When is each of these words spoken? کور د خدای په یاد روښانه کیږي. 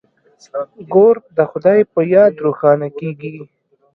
کور 0.93 1.15
د 1.37 1.39
خدای 1.51 1.79
په 1.93 2.01
یاد 2.13 2.33
روښانه 2.45 2.87
کیږي. 2.99 3.35